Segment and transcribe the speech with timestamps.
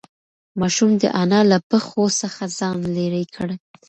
[0.59, 3.49] ماشوم د انا له پښو څخه ځان لیرې کړ.